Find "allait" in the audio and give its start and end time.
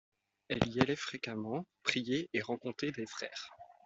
0.81-0.95